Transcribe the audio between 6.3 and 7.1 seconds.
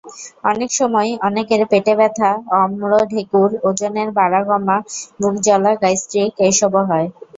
এসবও হয়।